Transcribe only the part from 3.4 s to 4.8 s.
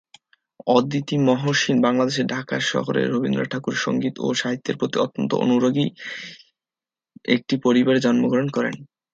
ঠাকুরের সঙ্গীত ও সাহিত্যের